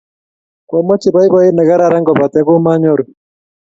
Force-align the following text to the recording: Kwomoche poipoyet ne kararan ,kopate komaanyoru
Kwomoche 0.67 1.13
poipoyet 1.13 1.53
ne 1.55 1.63
kararan 1.69 2.03
,kopate 2.07 2.39
komaanyoru 2.47 3.03